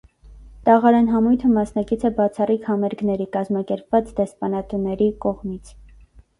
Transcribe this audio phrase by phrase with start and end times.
[0.69, 5.75] «Տաղարան» համույթը մասնակից է բացառիկ համերգների՝ կազմակերպված դեսպանատների կողմից։